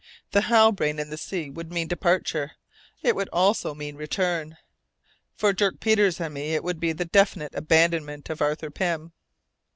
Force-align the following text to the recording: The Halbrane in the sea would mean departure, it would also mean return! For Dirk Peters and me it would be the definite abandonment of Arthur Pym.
The 0.31 0.41
Halbrane 0.41 0.97
in 0.99 1.11
the 1.11 1.15
sea 1.17 1.51
would 1.51 1.71
mean 1.71 1.87
departure, 1.87 2.53
it 3.03 3.15
would 3.15 3.29
also 3.31 3.75
mean 3.75 3.95
return! 3.95 4.57
For 5.35 5.53
Dirk 5.53 5.79
Peters 5.79 6.19
and 6.19 6.33
me 6.33 6.55
it 6.55 6.63
would 6.63 6.79
be 6.79 6.91
the 6.91 7.05
definite 7.05 7.53
abandonment 7.53 8.27
of 8.31 8.41
Arthur 8.41 8.71
Pym. 8.71 9.13